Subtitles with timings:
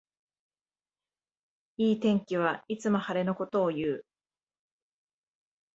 [1.77, 4.03] いい天気はいつも晴れのことをいう